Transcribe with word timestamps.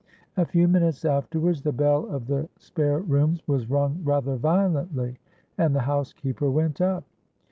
A 0.35 0.47
few 0.47 0.67
minutes 0.67 1.05
afterwards 1.05 1.61
the 1.61 1.71
bell 1.71 2.07
of 2.07 2.25
the 2.25 2.49
spare 2.57 3.01
rooms 3.01 3.43
was 3.47 3.69
rung 3.69 4.01
rather 4.03 4.35
violently; 4.35 5.19
and 5.59 5.75
the 5.75 5.81
housekeeper 5.81 6.49
went 6.49 6.81
up. 6.81 7.03